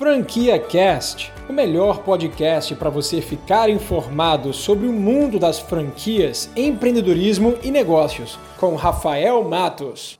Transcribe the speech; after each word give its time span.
Franquia 0.00 0.58
Cast, 0.58 1.30
o 1.46 1.52
melhor 1.52 1.98
podcast 2.02 2.74
para 2.74 2.88
você 2.88 3.20
ficar 3.20 3.68
informado 3.68 4.50
sobre 4.50 4.86
o 4.86 4.92
mundo 4.94 5.38
das 5.38 5.58
franquias, 5.58 6.50
empreendedorismo 6.56 7.58
e 7.62 7.70
negócios, 7.70 8.38
com 8.58 8.74
Rafael 8.76 9.44
Matos. 9.44 10.18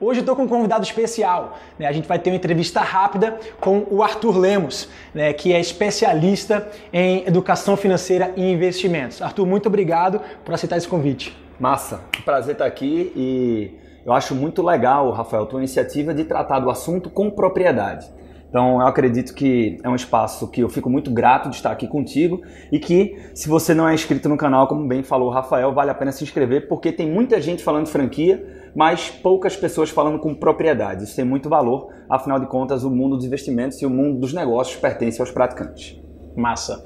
Hoje 0.00 0.20
eu 0.20 0.22
estou 0.22 0.36
com 0.36 0.44
um 0.44 0.48
convidado 0.48 0.84
especial. 0.84 1.58
Né? 1.76 1.88
A 1.88 1.90
gente 1.90 2.06
vai 2.06 2.16
ter 2.20 2.30
uma 2.30 2.36
entrevista 2.36 2.78
rápida 2.78 3.40
com 3.60 3.84
o 3.90 4.04
Arthur 4.04 4.38
Lemos, 4.38 4.88
né? 5.12 5.32
que 5.32 5.52
é 5.52 5.58
especialista 5.58 6.70
em 6.92 7.26
educação 7.26 7.76
financeira 7.76 8.32
e 8.36 8.52
investimentos. 8.52 9.20
Arthur, 9.20 9.46
muito 9.46 9.66
obrigado 9.66 10.20
por 10.44 10.54
aceitar 10.54 10.76
esse 10.76 10.86
convite. 10.86 11.36
Massa, 11.58 12.02
prazer 12.24 12.52
estar 12.52 12.66
aqui 12.66 13.12
e 13.16 13.74
eu 14.06 14.12
acho 14.12 14.32
muito 14.32 14.62
legal, 14.62 15.10
Rafael, 15.10 15.44
tua 15.44 15.58
iniciativa 15.58 16.14
de 16.14 16.22
tratar 16.22 16.60
do 16.60 16.70
assunto 16.70 17.10
com 17.10 17.28
propriedade. 17.28 18.14
Então, 18.56 18.80
eu 18.80 18.86
acredito 18.86 19.34
que 19.34 19.76
é 19.82 19.88
um 19.90 19.94
espaço 19.94 20.50
que 20.50 20.62
eu 20.62 20.70
fico 20.70 20.88
muito 20.88 21.10
grato 21.10 21.50
de 21.50 21.56
estar 21.56 21.70
aqui 21.70 21.86
contigo 21.86 22.40
e 22.72 22.78
que, 22.78 23.14
se 23.34 23.50
você 23.50 23.74
não 23.74 23.86
é 23.86 23.92
inscrito 23.92 24.30
no 24.30 24.36
canal, 24.38 24.66
como 24.66 24.88
bem 24.88 25.02
falou 25.02 25.28
o 25.28 25.30
Rafael, 25.30 25.74
vale 25.74 25.90
a 25.90 25.94
pena 25.94 26.10
se 26.10 26.24
inscrever 26.24 26.66
porque 26.66 26.90
tem 26.90 27.06
muita 27.06 27.38
gente 27.38 27.62
falando 27.62 27.86
franquia, 27.86 28.70
mas 28.74 29.10
poucas 29.10 29.54
pessoas 29.54 29.90
falando 29.90 30.18
com 30.18 30.34
propriedade. 30.34 31.04
Isso 31.04 31.14
tem 31.14 31.22
muito 31.22 31.50
valor, 31.50 31.92
afinal 32.08 32.40
de 32.40 32.46
contas, 32.46 32.82
o 32.82 32.88
mundo 32.88 33.16
dos 33.16 33.26
investimentos 33.26 33.82
e 33.82 33.84
o 33.84 33.90
mundo 33.90 34.20
dos 34.20 34.32
negócios 34.32 34.80
pertence 34.80 35.20
aos 35.20 35.30
praticantes. 35.30 36.00
Massa. 36.34 36.82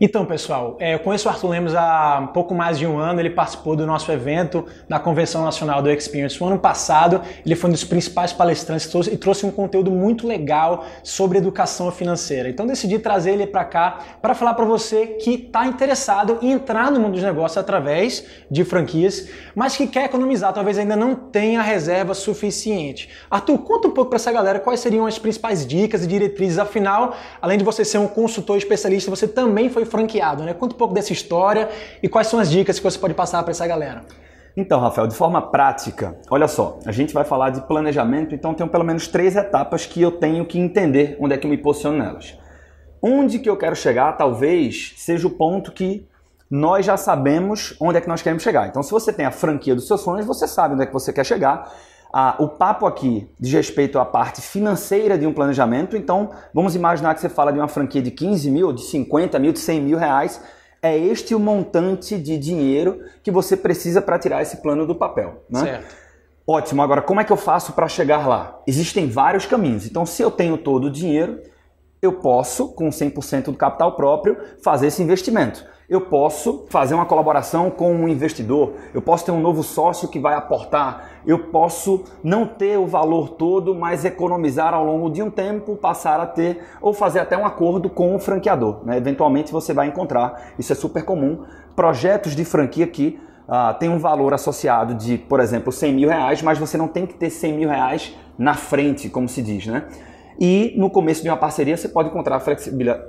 Então, 0.00 0.24
pessoal, 0.24 0.76
é, 0.78 0.94
eu 0.94 1.00
conheço 1.00 1.26
o 1.26 1.30
Arthur 1.30 1.48
Lemos 1.48 1.74
há 1.74 2.30
pouco 2.32 2.54
mais 2.54 2.78
de 2.78 2.86
um 2.86 2.98
ano. 2.98 3.20
Ele 3.20 3.30
participou 3.30 3.74
do 3.74 3.84
nosso 3.84 4.12
evento 4.12 4.64
da 4.88 5.00
Convenção 5.00 5.42
Nacional 5.42 5.82
do 5.82 5.90
Experience. 5.90 6.40
No 6.40 6.46
ano 6.46 6.58
passado, 6.58 7.20
ele 7.44 7.56
foi 7.56 7.68
um 7.68 7.72
dos 7.72 7.82
principais 7.82 8.32
palestrantes 8.32 8.88
e 9.08 9.16
trouxe 9.16 9.44
um 9.44 9.50
conteúdo 9.50 9.90
muito 9.90 10.24
legal 10.24 10.84
sobre 11.02 11.38
educação 11.38 11.90
financeira. 11.90 12.48
Então, 12.48 12.64
decidi 12.64 13.00
trazer 13.00 13.32
ele 13.32 13.46
para 13.46 13.64
cá 13.64 13.98
para 14.22 14.36
falar 14.36 14.54
para 14.54 14.64
você 14.64 15.18
que 15.20 15.30
está 15.34 15.66
interessado 15.66 16.38
em 16.42 16.52
entrar 16.52 16.92
no 16.92 17.00
mundo 17.00 17.14
dos 17.14 17.22
negócios 17.24 17.58
através 17.58 18.24
de 18.48 18.64
franquias, 18.64 19.28
mas 19.52 19.76
que 19.76 19.88
quer 19.88 20.04
economizar, 20.04 20.52
talvez 20.52 20.78
ainda 20.78 20.94
não 20.94 21.16
tenha 21.16 21.60
reserva 21.60 22.14
suficiente. 22.14 23.08
Arthur, 23.28 23.58
conta 23.58 23.88
um 23.88 23.90
pouco 23.90 24.10
para 24.10 24.16
essa 24.16 24.30
galera 24.30 24.60
quais 24.60 24.78
seriam 24.78 25.06
as 25.06 25.18
principais 25.18 25.66
dicas 25.66 26.04
e 26.04 26.06
diretrizes. 26.06 26.58
Afinal, 26.58 27.16
além 27.42 27.58
de 27.58 27.64
você 27.64 27.84
ser 27.84 27.98
um 27.98 28.06
consultor 28.06 28.56
especialista, 28.56 29.10
você 29.10 29.26
também 29.26 29.68
foi 29.68 29.87
franqueado, 29.88 30.44
né? 30.44 30.54
Conta 30.54 30.74
um 30.74 30.78
pouco 30.78 30.94
dessa 30.94 31.12
história 31.12 31.68
e 32.02 32.08
quais 32.08 32.26
são 32.28 32.38
as 32.38 32.50
dicas 32.50 32.78
que 32.78 32.84
você 32.84 32.98
pode 32.98 33.14
passar 33.14 33.42
para 33.42 33.50
essa 33.50 33.66
galera. 33.66 34.02
Então, 34.56 34.80
Rafael, 34.80 35.06
de 35.06 35.14
forma 35.14 35.40
prática, 35.40 36.18
olha 36.30 36.48
só, 36.48 36.80
a 36.84 36.90
gente 36.90 37.14
vai 37.14 37.24
falar 37.24 37.50
de 37.50 37.60
planejamento, 37.60 38.34
então 38.34 38.54
tem 38.54 38.66
pelo 38.66 38.84
menos 38.84 39.06
três 39.06 39.36
etapas 39.36 39.86
que 39.86 40.02
eu 40.02 40.10
tenho 40.10 40.44
que 40.44 40.58
entender 40.58 41.16
onde 41.20 41.34
é 41.34 41.38
que 41.38 41.46
eu 41.46 41.50
me 41.50 41.56
posiciono 41.56 41.96
nelas. 41.98 42.36
Onde 43.00 43.38
que 43.38 43.48
eu 43.48 43.56
quero 43.56 43.76
chegar, 43.76 44.16
talvez, 44.16 44.94
seja 44.96 45.28
o 45.28 45.30
ponto 45.30 45.70
que 45.70 46.06
nós 46.50 46.84
já 46.84 46.96
sabemos 46.96 47.76
onde 47.80 47.98
é 47.98 48.00
que 48.00 48.08
nós 48.08 48.22
queremos 48.22 48.42
chegar. 48.42 48.66
Então, 48.66 48.82
se 48.82 48.90
você 48.90 49.12
tem 49.12 49.26
a 49.26 49.30
franquia 49.30 49.74
dos 49.74 49.86
seus 49.86 50.00
sonhos, 50.00 50.26
você 50.26 50.48
sabe 50.48 50.74
onde 50.74 50.82
é 50.82 50.86
que 50.86 50.92
você 50.92 51.12
quer 51.12 51.24
chegar 51.24 51.72
ah, 52.12 52.36
o 52.38 52.48
papo 52.48 52.86
aqui 52.86 53.28
diz 53.38 53.52
respeito 53.52 53.98
à 53.98 54.04
parte 54.04 54.40
financeira 54.40 55.18
de 55.18 55.26
um 55.26 55.32
planejamento, 55.32 55.96
então 55.96 56.30
vamos 56.54 56.74
imaginar 56.74 57.14
que 57.14 57.20
você 57.20 57.28
fala 57.28 57.52
de 57.52 57.58
uma 57.58 57.68
franquia 57.68 58.00
de 58.00 58.10
15 58.10 58.50
mil, 58.50 58.72
de 58.72 58.82
50 58.82 59.38
mil, 59.38 59.52
de 59.52 59.58
100 59.58 59.80
mil 59.80 59.98
reais. 59.98 60.40
É 60.80 60.96
este 60.96 61.34
o 61.34 61.40
montante 61.40 62.16
de 62.16 62.38
dinheiro 62.38 63.00
que 63.22 63.30
você 63.30 63.56
precisa 63.56 64.00
para 64.00 64.18
tirar 64.18 64.42
esse 64.42 64.58
plano 64.58 64.86
do 64.86 64.94
papel. 64.94 65.42
Né? 65.50 65.60
Certo. 65.60 65.96
Ótimo, 66.46 66.80
agora 66.80 67.02
como 67.02 67.20
é 67.20 67.24
que 67.24 67.32
eu 67.32 67.36
faço 67.36 67.72
para 67.72 67.88
chegar 67.88 68.26
lá? 68.26 68.62
Existem 68.66 69.06
vários 69.06 69.44
caminhos. 69.44 69.84
Então, 69.84 70.06
se 70.06 70.22
eu 70.22 70.30
tenho 70.30 70.56
todo 70.56 70.84
o 70.86 70.90
dinheiro, 70.90 71.42
eu 72.00 72.14
posso, 72.14 72.68
com 72.68 72.88
100% 72.88 73.46
do 73.46 73.54
capital 73.54 73.96
próprio, 73.96 74.38
fazer 74.62 74.86
esse 74.86 75.02
investimento 75.02 75.66
eu 75.88 76.02
posso 76.02 76.66
fazer 76.68 76.94
uma 76.94 77.06
colaboração 77.06 77.70
com 77.70 77.90
um 77.94 78.08
investidor, 78.08 78.74
eu 78.92 79.00
posso 79.00 79.24
ter 79.24 79.30
um 79.30 79.40
novo 79.40 79.62
sócio 79.62 80.08
que 80.08 80.18
vai 80.18 80.34
aportar, 80.34 81.22
eu 81.26 81.46
posso 81.46 82.04
não 82.22 82.46
ter 82.46 82.78
o 82.78 82.86
valor 82.86 83.30
todo, 83.30 83.74
mas 83.74 84.04
economizar 84.04 84.74
ao 84.74 84.84
longo 84.84 85.08
de 85.08 85.22
um 85.22 85.30
tempo, 85.30 85.76
passar 85.76 86.20
a 86.20 86.26
ter, 86.26 86.62
ou 86.82 86.92
fazer 86.92 87.20
até 87.20 87.38
um 87.38 87.46
acordo 87.46 87.88
com 87.88 88.14
o 88.14 88.18
franqueador. 88.18 88.80
Né? 88.84 88.98
Eventualmente 88.98 89.50
você 89.50 89.72
vai 89.72 89.88
encontrar, 89.88 90.52
isso 90.58 90.72
é 90.72 90.76
super 90.76 91.04
comum, 91.06 91.44
projetos 91.74 92.36
de 92.36 92.44
franquia 92.44 92.86
que 92.86 93.18
uh, 93.48 93.72
tem 93.78 93.88
um 93.88 93.98
valor 93.98 94.34
associado 94.34 94.94
de, 94.94 95.16
por 95.16 95.40
exemplo, 95.40 95.72
100 95.72 95.94
mil 95.94 96.10
reais, 96.10 96.42
mas 96.42 96.58
você 96.58 96.76
não 96.76 96.88
tem 96.88 97.06
que 97.06 97.14
ter 97.14 97.30
100 97.30 97.52
mil 97.54 97.68
reais 97.70 98.14
na 98.36 98.52
frente, 98.52 99.08
como 99.08 99.26
se 99.26 99.40
diz, 99.40 99.66
né? 99.66 99.84
E 100.40 100.72
no 100.76 100.88
começo 100.88 101.22
de 101.22 101.28
uma 101.28 101.36
parceria 101.36 101.76
você 101.76 101.88
pode 101.88 102.10
encontrar 102.10 102.40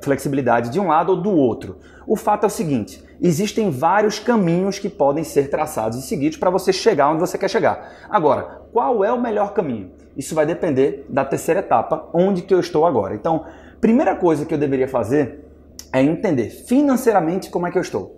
flexibilidade 0.02 0.72
de 0.72 0.80
um 0.80 0.88
lado 0.88 1.12
ou 1.12 1.22
do 1.22 1.32
outro. 1.32 1.78
O 2.08 2.16
fato 2.16 2.46
é 2.46 2.48
o 2.48 2.50
seguinte: 2.50 3.04
existem 3.22 3.70
vários 3.70 4.18
caminhos 4.18 4.80
que 4.80 4.90
podem 4.90 5.24
ser 5.24 5.50
traçados 5.50 6.00
e 6.00 6.02
seguidos 6.02 6.38
para 6.40 6.50
você 6.50 6.74
chegar 6.74 7.12
onde 7.12 7.20
você 7.20 7.38
quer 7.38 7.50
chegar. 7.50 8.08
Agora, 8.10 8.62
qual 8.74 9.04
é 9.04 9.14
o 9.14 9.22
melhor 9.22 9.54
caminho? 9.54 9.92
Isso 10.18 10.34
vai 10.34 10.46
depender 10.46 11.06
da 11.08 11.24
terceira 11.24 11.60
etapa, 11.60 12.10
onde 12.14 12.42
que 12.42 12.54
eu 12.54 12.60
estou 12.60 12.86
agora. 12.86 13.14
Então, 13.14 13.46
primeira 13.80 14.16
coisa 14.16 14.44
que 14.44 14.54
eu 14.54 14.58
deveria 14.58 14.88
fazer 14.88 15.46
é 15.94 16.02
entender 16.02 16.50
financeiramente 16.50 17.50
como 17.52 17.68
é 17.68 17.72
que 17.72 17.78
eu 17.78 17.82
estou. 17.82 18.18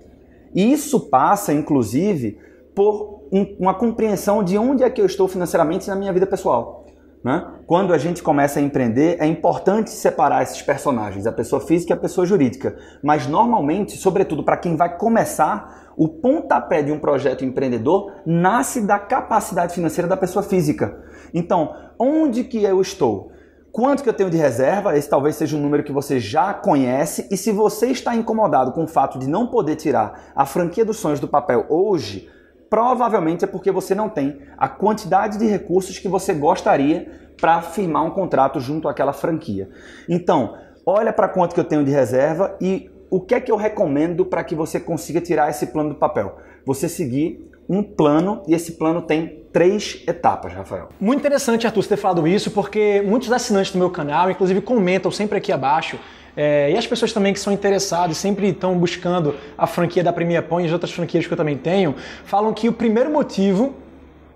E 0.55 0.72
isso 0.72 1.09
passa, 1.09 1.53
inclusive, 1.53 2.39
por 2.73 3.22
uma 3.59 3.73
compreensão 3.73 4.43
de 4.43 4.57
onde 4.57 4.83
é 4.83 4.89
que 4.89 5.01
eu 5.01 5.05
estou 5.05 5.28
financeiramente 5.28 5.88
na 5.89 5.95
minha 5.95 6.11
vida 6.11 6.25
pessoal. 6.25 6.80
Né? 7.23 7.45
Quando 7.67 7.93
a 7.93 7.99
gente 7.99 8.23
começa 8.23 8.59
a 8.59 8.63
empreender, 8.63 9.17
é 9.19 9.27
importante 9.27 9.91
separar 9.91 10.41
esses 10.41 10.61
personagens, 10.61 11.27
a 11.27 11.31
pessoa 11.31 11.61
física 11.61 11.93
e 11.93 11.95
a 11.95 11.99
pessoa 11.99 12.25
jurídica. 12.25 12.75
Mas 13.03 13.27
normalmente, 13.27 13.95
sobretudo 13.95 14.43
para 14.43 14.57
quem 14.57 14.75
vai 14.75 14.97
começar, 14.97 15.91
o 15.95 16.07
pontapé 16.07 16.81
de 16.81 16.91
um 16.91 16.99
projeto 16.99 17.45
empreendedor 17.45 18.11
nasce 18.25 18.81
da 18.81 18.97
capacidade 18.97 19.75
financeira 19.75 20.07
da 20.07 20.17
pessoa 20.17 20.41
física. 20.41 21.03
Então, 21.31 21.75
onde 21.99 22.43
que 22.43 22.63
eu 22.63 22.81
estou? 22.81 23.31
Quanto 23.71 24.03
que 24.03 24.09
eu 24.09 24.13
tenho 24.13 24.29
de 24.29 24.35
reserva? 24.35 24.97
Esse 24.97 25.09
talvez 25.09 25.35
seja 25.35 25.55
um 25.55 25.61
número 25.61 25.83
que 25.83 25.93
você 25.93 26.19
já 26.19 26.53
conhece. 26.53 27.27
E 27.31 27.37
se 27.37 27.51
você 27.51 27.87
está 27.87 28.15
incomodado 28.15 28.73
com 28.73 28.83
o 28.83 28.87
fato 28.87 29.17
de 29.17 29.29
não 29.29 29.47
poder 29.47 29.75
tirar 29.75 30.31
a 30.35 30.45
franquia 30.45 30.83
dos 30.83 30.97
sonhos 30.97 31.21
do 31.21 31.27
papel 31.27 31.65
hoje, 31.69 32.27
provavelmente 32.71 33.43
é 33.43 33.47
porque 33.47 33.69
você 33.69 33.93
não 33.93 34.07
tem 34.07 34.39
a 34.57 34.69
quantidade 34.69 35.37
de 35.37 35.45
recursos 35.45 35.99
que 35.99 36.07
você 36.07 36.33
gostaria 36.33 37.11
para 37.39 37.61
firmar 37.61 38.05
um 38.05 38.11
contrato 38.11 38.61
junto 38.61 38.87
àquela 38.87 39.11
franquia. 39.11 39.69
Então, 40.07 40.55
olha 40.85 41.11
para 41.11 41.27
quanto 41.27 41.53
que 41.53 41.59
eu 41.59 41.65
tenho 41.65 41.83
de 41.83 41.91
reserva 41.91 42.55
e 42.61 42.89
o 43.09 43.19
que 43.19 43.35
é 43.35 43.41
que 43.41 43.51
eu 43.51 43.57
recomendo 43.57 44.25
para 44.25 44.41
que 44.41 44.55
você 44.55 44.79
consiga 44.79 45.19
tirar 45.19 45.49
esse 45.49 45.67
plano 45.67 45.89
do 45.89 45.95
papel? 45.95 46.37
Você 46.65 46.87
seguir 46.87 47.51
um 47.67 47.83
plano 47.83 48.41
e 48.47 48.55
esse 48.55 48.73
plano 48.73 49.01
tem 49.01 49.43
três 49.51 50.01
etapas, 50.07 50.53
Rafael. 50.53 50.87
Muito 50.97 51.19
interessante, 51.19 51.67
Arthur, 51.67 51.83
você 51.83 51.89
ter 51.89 51.97
falado 51.97 52.25
isso, 52.25 52.51
porque 52.51 53.03
muitos 53.05 53.29
assinantes 53.33 53.73
do 53.73 53.79
meu 53.79 53.89
canal, 53.89 54.31
inclusive, 54.31 54.61
comentam 54.61 55.11
sempre 55.11 55.37
aqui 55.37 55.51
abaixo 55.51 55.99
é, 56.35 56.71
e 56.71 56.77
as 56.77 56.87
pessoas 56.87 57.11
também 57.11 57.33
que 57.33 57.39
são 57.39 57.51
interessadas, 57.51 58.17
sempre 58.17 58.49
estão 58.49 58.77
buscando 58.77 59.35
a 59.57 59.67
franquia 59.67 60.03
da 60.03 60.13
Premier 60.13 60.43
Point 60.43 60.65
e 60.65 60.67
as 60.67 60.73
outras 60.73 60.91
franquias 60.91 61.27
que 61.27 61.33
eu 61.33 61.37
também 61.37 61.57
tenho, 61.57 61.95
falam 62.25 62.53
que 62.53 62.69
o 62.69 62.73
primeiro 62.73 63.11
motivo 63.11 63.75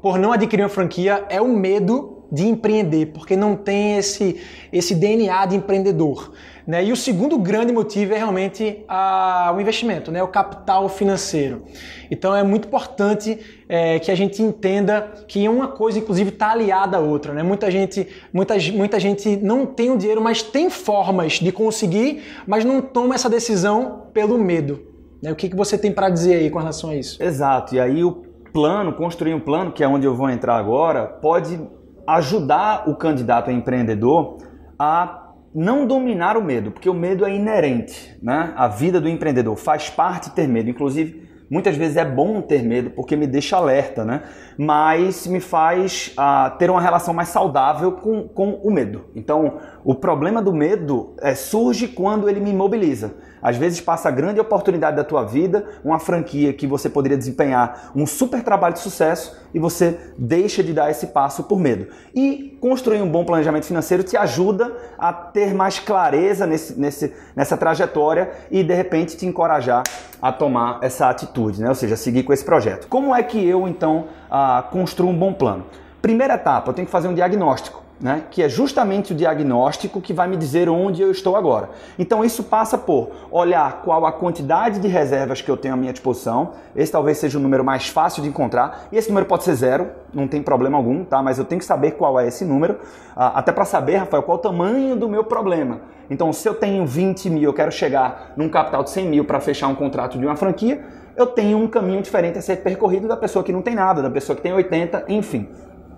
por 0.01 0.19
não 0.19 0.31
adquirir 0.31 0.61
uma 0.63 0.69
franquia 0.69 1.25
é 1.29 1.41
o 1.41 1.47
medo 1.47 2.14
de 2.31 2.47
empreender, 2.47 3.07
porque 3.07 3.35
não 3.35 3.55
tem 3.55 3.97
esse, 3.97 4.39
esse 4.71 4.95
DNA 4.95 5.45
de 5.45 5.55
empreendedor. 5.55 6.31
Né? 6.67 6.83
E 6.85 6.91
o 6.91 6.95
segundo 6.95 7.37
grande 7.37 7.71
motivo 7.71 8.13
é 8.13 8.17
realmente 8.17 8.83
a, 8.87 9.53
o 9.55 9.61
investimento, 9.61 10.11
né? 10.11 10.23
o 10.23 10.27
capital 10.27 10.89
financeiro. 10.89 11.63
Então 12.09 12.35
é 12.35 12.43
muito 12.43 12.67
importante 12.67 13.39
é, 13.69 13.99
que 13.99 14.09
a 14.09 14.15
gente 14.15 14.41
entenda 14.41 15.13
que 15.27 15.47
uma 15.47 15.67
coisa, 15.67 15.99
inclusive, 15.99 16.29
está 16.29 16.51
aliada 16.51 16.97
à 16.97 16.99
outra. 16.99 17.33
Né? 17.33 17.43
Muita, 17.43 17.69
gente, 17.69 18.07
muita, 18.33 18.55
muita 18.73 18.99
gente 18.99 19.35
não 19.37 19.65
tem 19.65 19.91
o 19.91 19.97
dinheiro, 19.97 20.21
mas 20.21 20.41
tem 20.41 20.69
formas 20.69 21.33
de 21.33 21.51
conseguir, 21.51 22.23
mas 22.47 22.65
não 22.65 22.81
toma 22.81 23.13
essa 23.13 23.29
decisão 23.29 24.07
pelo 24.11 24.37
medo. 24.37 24.81
Né? 25.21 25.31
O 25.31 25.35
que, 25.35 25.49
que 25.49 25.55
você 25.55 25.77
tem 25.77 25.91
para 25.91 26.09
dizer 26.09 26.35
aí 26.35 26.49
com 26.49 26.57
relação 26.57 26.89
a 26.89 26.95
isso? 26.95 27.21
Exato. 27.21 27.75
E 27.75 27.79
aí 27.79 28.03
o 28.03 28.23
plano, 28.51 28.93
construir 28.93 29.33
um 29.33 29.39
plano, 29.39 29.71
que 29.71 29.83
é 29.83 29.87
onde 29.87 30.07
eu 30.07 30.15
vou 30.15 30.29
entrar 30.29 30.55
agora, 30.55 31.05
pode 31.05 31.59
ajudar 32.07 32.89
o 32.89 32.95
candidato 32.95 33.49
a 33.49 33.53
empreendedor 33.53 34.37
a 34.77 35.31
não 35.53 35.87
dominar 35.87 36.35
o 36.35 36.43
medo, 36.43 36.71
porque 36.71 36.89
o 36.89 36.93
medo 36.93 37.25
é 37.25 37.33
inerente, 37.33 38.17
né? 38.21 38.53
A 38.57 38.67
vida 38.67 38.99
do 38.99 39.07
empreendedor 39.07 39.55
faz 39.55 39.89
parte 39.89 40.31
ter 40.31 40.47
medo. 40.47 40.69
Inclusive, 40.69 41.25
Muitas 41.49 41.77
vezes 41.77 41.95
é 41.95 42.05
bom 42.05 42.41
ter 42.41 42.63
medo 42.63 42.89
porque 42.89 43.15
me 43.15 43.27
deixa 43.27 43.57
alerta, 43.57 44.03
né? 44.03 44.23
Mas 44.57 45.27
me 45.27 45.39
faz 45.39 46.13
uh, 46.17 46.57
ter 46.57 46.69
uma 46.71 46.81
relação 46.81 47.13
mais 47.13 47.29
saudável 47.29 47.91
com, 47.91 48.27
com 48.27 48.53
o 48.63 48.71
medo. 48.71 49.05
Então, 49.15 49.59
o 49.83 49.93
problema 49.93 50.41
do 50.41 50.51
medo 50.51 51.13
é, 51.21 51.35
surge 51.35 51.87
quando 51.87 52.27
ele 52.27 52.39
me 52.39 52.49
imobiliza. 52.49 53.13
Às 53.41 53.57
vezes 53.57 53.79
passa 53.79 54.09
a 54.09 54.11
grande 54.11 54.39
oportunidade 54.39 54.97
da 54.97 55.03
tua 55.03 55.23
vida, 55.23 55.65
uma 55.83 55.99
franquia 55.99 56.53
que 56.53 56.65
você 56.65 56.89
poderia 56.89 57.17
desempenhar 57.17 57.91
um 57.95 58.05
super 58.05 58.43
trabalho 58.43 58.73
de 58.73 58.79
sucesso 58.79 59.37
e 59.53 59.59
você 59.59 59.99
deixa 60.17 60.63
de 60.63 60.73
dar 60.73 60.89
esse 60.89 61.07
passo 61.07 61.43
por 61.43 61.59
medo. 61.59 61.87
E 62.13 62.57
construir 62.59 63.01
um 63.01 63.09
bom 63.09 63.23
planejamento 63.23 63.65
financeiro 63.65 64.03
te 64.03 64.17
ajuda 64.17 64.75
a 64.97 65.13
ter 65.13 65.53
mais 65.53 65.79
clareza 65.79 66.47
nesse, 66.47 66.79
nesse, 66.79 67.13
nessa 67.35 67.55
trajetória 67.55 68.31
e 68.49 68.63
de 68.63 68.73
repente 68.73 69.15
te 69.15 69.25
encorajar 69.25 69.83
a 70.21 70.31
tomar 70.31 70.79
essa 70.81 71.09
atitude, 71.09 71.61
né? 71.61 71.69
ou 71.69 71.75
seja, 71.75 71.95
seguir 71.95 72.23
com 72.23 72.33
esse 72.33 72.43
projeto. 72.43 72.87
Como 72.87 73.15
é 73.15 73.21
que 73.21 73.47
eu 73.47 73.67
então 73.67 74.07
ah, 74.29 74.67
construo 74.71 75.09
um 75.09 75.17
bom 75.17 75.33
plano? 75.33 75.65
Primeira 76.01 76.33
etapa, 76.33 76.71
eu 76.71 76.73
tenho 76.73 76.85
que 76.85 76.91
fazer 76.91 77.07
um 77.07 77.13
diagnóstico 77.13 77.84
né, 77.99 78.23
que 78.29 78.43
é 78.43 78.49
justamente 78.49 79.13
o 79.13 79.15
diagnóstico 79.15 80.01
que 80.01 80.13
vai 80.13 80.27
me 80.27 80.35
dizer 80.35 80.67
onde 80.67 81.01
eu 81.01 81.09
estou 81.11 81.35
agora. 81.35 81.69
Então 81.97 82.23
isso 82.23 82.43
passa 82.43 82.77
por 82.77 83.11
olhar 83.31 83.81
qual 83.83 84.05
a 84.05 84.11
quantidade 84.11 84.79
de 84.79 84.87
reservas 84.87 85.41
que 85.41 85.49
eu 85.49 85.55
tenho 85.55 85.73
à 85.73 85.77
minha 85.77 85.93
disposição. 85.93 86.51
Esse 86.75 86.91
talvez 86.91 87.17
seja 87.17 87.37
o 87.37 87.41
número 87.41 87.63
mais 87.63 87.87
fácil 87.87 88.21
de 88.21 88.29
encontrar. 88.29 88.87
E 88.91 88.97
esse 88.97 89.07
número 89.09 89.25
pode 89.25 89.43
ser 89.43 89.55
zero, 89.55 89.91
não 90.13 90.27
tem 90.27 90.41
problema 90.41 90.77
algum, 90.77 91.03
tá? 91.05 91.21
Mas 91.23 91.37
eu 91.37 91.45
tenho 91.45 91.59
que 91.59 91.65
saber 91.65 91.91
qual 91.91 92.19
é 92.19 92.27
esse 92.27 92.43
número, 92.43 92.77
ah, 93.15 93.39
até 93.39 93.51
para 93.51 93.65
saber, 93.65 93.97
Rafael, 93.97 94.23
qual 94.23 94.37
é 94.37 94.39
o 94.39 94.43
tamanho 94.43 94.95
do 94.95 95.07
meu 95.07 95.23
problema. 95.23 95.81
Então, 96.09 96.31
se 96.31 96.47
eu 96.47 96.53
tenho 96.53 96.85
20 96.85 97.29
mil, 97.29 97.43
eu 97.43 97.53
quero 97.53 97.71
chegar 97.71 98.33
num 98.35 98.49
capital 98.49 98.83
de 98.83 98.89
100 98.91 99.07
mil 99.07 99.25
para 99.25 99.39
fechar 99.39 99.67
um 99.67 99.75
contrato 99.75 100.17
de 100.17 100.25
uma 100.25 100.35
franquia, 100.35 100.83
eu 101.15 101.25
tenho 101.25 101.57
um 101.57 101.67
caminho 101.67 102.01
diferente 102.01 102.37
a 102.37 102.41
ser 102.41 102.57
percorrido 102.57 103.07
da 103.07 103.15
pessoa 103.15 103.43
que 103.43 103.51
não 103.51 103.61
tem 103.61 103.73
nada, 103.73 104.01
da 104.01 104.09
pessoa 104.09 104.35
que 104.35 104.41
tem 104.41 104.53
80, 104.53 105.05
enfim. 105.07 105.49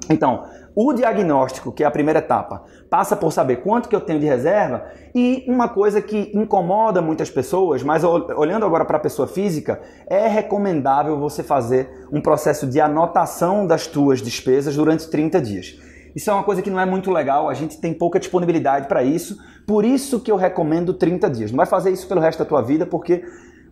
Então, 0.09 0.45
o 0.79 0.94
diagnóstico, 0.94 1.71
que 1.71 1.83
é 1.83 1.88
a 1.88 1.91
primeira 1.91 2.19
etapa, 2.19 2.63
passa 2.88 3.15
por 3.15 3.33
saber 3.33 3.63
quanto 3.63 3.89
que 3.89 3.95
eu 3.95 4.00
tenho 4.00 4.19
de 4.19 4.27
reserva 4.27 4.85
e 5.15 5.44
uma 5.47 5.68
coisa 5.68 6.00
que 6.00 6.29
incomoda 6.35 7.01
muitas 7.01 7.31
pessoas, 7.31 7.81
mas 7.81 8.03
olhando 8.03 8.63
agora 8.63 8.85
para 8.85 8.97
a 8.97 9.00
pessoa 9.00 9.27
física, 9.27 9.81
é 10.06 10.27
recomendável 10.27 11.18
você 11.18 11.41
fazer 11.41 12.06
um 12.12 12.21
processo 12.21 12.68
de 12.68 12.79
anotação 12.79 13.65
das 13.65 13.88
tuas 13.88 14.21
despesas 14.21 14.75
durante 14.75 15.09
30 15.09 15.41
dias. 15.41 15.79
Isso 16.15 16.29
é 16.29 16.33
uma 16.33 16.44
coisa 16.44 16.62
que 16.62 16.69
não 16.69 16.79
é 16.79 16.85
muito 16.85 17.09
legal, 17.09 17.50
a 17.50 17.56
gente 17.56 17.81
tem 17.81 17.91
pouca 17.91 18.19
disponibilidade 18.19 18.88
para 18.88 19.01
isso, 19.01 19.35
por 19.65 19.83
isso 19.83 20.19
que 20.19 20.31
eu 20.31 20.35
recomendo 20.35 20.94
30 20.94 21.27
dias. 21.31 21.51
Não 21.51 21.57
vai 21.57 21.65
fazer 21.65 21.89
isso 21.89 22.07
pelo 22.07 22.21
resto 22.21 22.38
da 22.38 22.45
tua 22.45 22.62
vida, 22.62 22.85
porque 22.85 23.24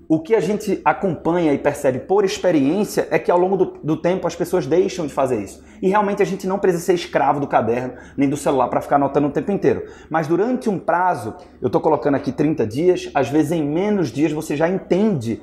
o 0.07 0.19
que 0.19 0.35
a 0.35 0.39
gente 0.39 0.79
acompanha 0.85 1.51
e 1.53 1.57
percebe 1.57 1.99
por 1.99 2.23
experiência 2.23 3.07
é 3.09 3.17
que 3.17 3.31
ao 3.31 3.39
longo 3.39 3.57
do, 3.57 3.65
do, 3.83 3.97
tempo 3.97 4.27
as 4.27 4.35
pessoas 4.35 4.67
deixam 4.67 5.07
de 5.07 5.13
fazer 5.13 5.41
isso. 5.41 5.63
E 5.81 5.87
realmente 5.87 6.21
a 6.21 6.25
gente 6.25 6.45
não 6.45 6.59
precisa 6.59 6.83
ser 6.83 6.93
escravo 6.93 7.39
do 7.39 7.47
caderno 7.47 7.93
nem 8.15 8.29
do 8.29 8.37
celular 8.37 8.67
para 8.67 8.81
ficar 8.81 8.97
anotando 8.97 9.27
o 9.27 9.31
tempo 9.31 9.51
inteiro. 9.51 9.85
Mas 10.09 10.27
durante 10.27 10.69
um 10.69 10.77
prazo, 10.77 11.33
eu 11.59 11.67
estou 11.67 11.81
colocando 11.81 12.15
aqui 12.15 12.31
30 12.31 12.67
dias, 12.67 13.09
às 13.15 13.29
vezes 13.29 13.51
em 13.51 13.63
menos 13.63 14.11
dias 14.11 14.31
você 14.31 14.55
já 14.55 14.69
entende 14.69 15.41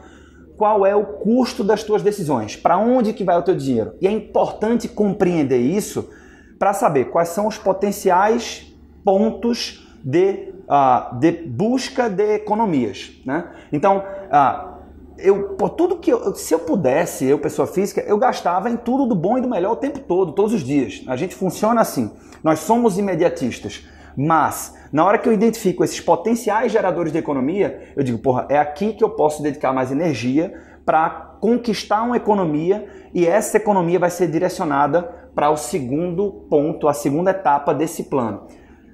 qual 0.57 0.87
é 0.87 0.95
o 0.95 1.05
custo 1.05 1.65
das 1.65 1.83
tuas 1.83 2.03
decisões, 2.03 2.55
para 2.55 2.79
onde 2.79 3.13
que 3.13 3.25
vai 3.25 3.37
o 3.37 3.43
teu 3.43 3.57
dinheiro. 3.57 3.95
E 4.01 4.07
é 4.07 4.11
importante 4.13 4.87
compreender 4.87 5.59
isso 5.59 6.09
para 6.57 6.73
saber 6.73 7.07
quais 7.07 7.31
são 7.31 7.49
os 7.49 7.59
potenciais 7.59 8.73
pontos 9.05 9.89
de 10.05 10.53
uh, 10.73 11.19
de 11.19 11.33
busca 11.33 12.09
de 12.09 12.35
economias. 12.35 13.13
Né? 13.25 13.45
Então, 13.73 14.03
uh, 14.33 14.73
eu, 15.19 15.51
por 15.51 15.71
tudo 15.71 15.99
que 15.99 16.13
eu, 16.13 16.35
se 16.35 16.55
eu 16.55 16.61
pudesse, 16.61 17.25
eu, 17.27 17.39
pessoa 17.39 17.67
física, 17.67 18.01
eu 18.01 18.19
gastava 18.19 18.71
em 18.71 18.77
tudo 18.77 19.07
do 19.07 19.15
bom 19.15 19.39
e 19.39 19.41
do 19.41 19.49
melhor 19.49 19.73
o 19.73 19.77
tempo 19.77 20.01
todo, 20.01 20.33
todos 20.33 20.53
os 20.53 20.63
dias. 20.63 21.05
A 21.07 21.17
gente 21.17 21.35
funciona 21.35 21.81
assim. 21.81 22.11
Nós 22.43 22.61
somos 22.61 22.99
imediatistas. 22.99 23.87
Mas, 24.17 24.75
na 24.93 25.05
hora 25.05 25.19
que 25.19 25.29
eu 25.29 25.33
identifico 25.33 25.85
esses 25.85 26.01
potenciais 26.01 26.73
geradores 26.73 27.13
de 27.13 27.19
economia, 27.19 27.93
eu 27.97 28.03
digo, 28.03 28.19
porra, 28.19 28.47
é 28.49 28.59
aqui 28.59 28.93
que 28.93 29.05
eu 29.05 29.11
posso 29.11 29.43
dedicar 29.43 29.73
mais 29.73 29.91
energia 29.91 30.53
para 30.85 31.37
conquistar 31.41 32.03
uma 32.03 32.17
economia 32.17 32.87
e 33.15 33.27
essa 33.27 33.57
economia 33.57 33.99
vai 33.99 34.11
ser 34.11 34.29
direcionada 34.29 35.03
para 35.35 35.51
o 35.51 35.57
segundo 35.57 36.31
ponto, 36.51 36.89
a 36.89 36.93
segunda 36.93 37.31
etapa 37.31 37.73
desse 37.73 38.05
plano. 38.05 38.47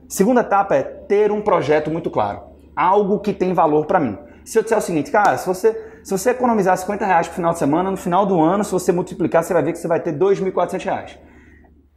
Segunda 0.09 0.41
etapa 0.41 0.77
é 0.77 0.83
ter 0.83 1.33
um 1.33 1.41
projeto 1.41 1.91
muito 1.91 2.11
claro. 2.11 2.43
Algo 2.77 3.19
que 3.19 3.33
tem 3.33 3.53
valor 3.53 3.87
para 3.87 3.99
mim. 3.99 4.17
Se 4.49 4.59
eu 4.59 4.63
disser 4.63 4.79
o 4.79 4.81
seguinte, 4.81 5.11
cara, 5.11 5.37
se 5.37 5.47
você, 5.47 5.79
se 6.03 6.11
você 6.11 6.31
economizar 6.31 6.75
50 6.75 7.05
reais 7.05 7.27
pro 7.27 7.37
final 7.37 7.53
de 7.53 7.59
semana, 7.59 7.91
no 7.91 7.99
final 7.99 8.25
do 8.25 8.41
ano, 8.41 8.65
se 8.65 8.73
você 8.73 8.91
multiplicar, 8.91 9.45
você 9.45 9.53
vai 9.53 9.63
ver 9.63 9.73
que 9.73 9.79
você 9.79 9.87
vai 9.87 10.01
ter 10.01 10.11
2.400 10.15 10.85
reais. 10.85 11.19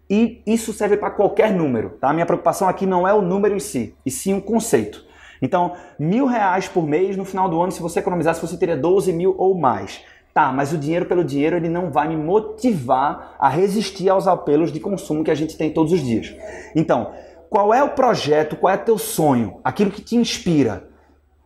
E 0.09 0.44
isso 0.45 0.74
serve 0.74 0.98
para 0.98 1.12
qualquer 1.12 1.53
número, 1.53 1.92
tá? 1.92 2.12
Minha 2.12 2.25
preocupação 2.25 2.68
aqui 2.68 2.86
não 2.86 3.07
é 3.07 3.13
o 3.13 3.21
número 3.21 3.56
em 3.56 3.59
si, 3.59 3.95
e 4.06 4.12
sim 4.12 4.33
o 4.33 4.42
conceito. 4.42 5.01
Então, 5.42 5.77
mil 5.98 6.25
reais 6.25 6.68
por 6.68 6.86
mês 6.86 7.15
no 7.15 7.24
final 7.24 7.48
do 7.48 7.62
ano, 7.62 7.71
se 7.71 7.81
você 7.81 8.00
economizasse, 8.00 8.42
você 8.42 8.57
teria 8.57 8.75
12 8.75 9.13
mil 9.13 9.33
ou 9.38 9.57
mais. 9.57 10.04
Tá, 10.33 10.51
mas 10.51 10.74
o 10.74 10.77
dinheiro 10.77 11.06
pelo 11.06 11.24
dinheiro 11.24 11.56
ele 11.56 11.69
não 11.69 11.89
vai 11.89 12.09
me 12.09 12.18
motivar 12.18 13.38
a 13.39 13.47
resistir 13.47 14.09
aos 14.09 14.27
apelos 14.27 14.74
de 14.74 14.80
consumo 14.81 15.24
que 15.24 15.31
a 15.31 15.36
gente 15.36 15.57
tem 15.57 15.71
todos 15.71 15.94
os 15.94 16.01
dias. 16.01 16.36
Então, 16.75 17.13
qual 17.50 17.74
é 17.74 17.81
o 17.81 17.92
projeto? 17.92 18.57
Qual 18.57 18.74
é 18.74 18.75
teu 18.75 18.97
sonho? 18.97 19.62
Aquilo 19.63 19.89
que 19.89 20.01
te 20.01 20.18
inspira? 20.18 20.90